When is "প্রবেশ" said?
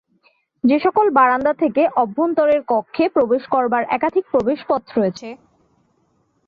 3.09-3.43